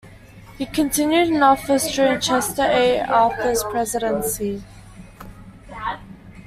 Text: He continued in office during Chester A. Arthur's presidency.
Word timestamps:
He 0.57 0.65
continued 0.65 1.27
in 1.29 1.43
office 1.43 1.93
during 1.95 2.19
Chester 2.21 2.63
A. 2.63 3.01
Arthur's 3.01 3.63
presidency. 3.65 4.63